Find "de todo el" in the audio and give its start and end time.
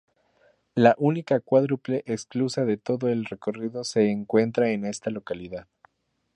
2.65-3.23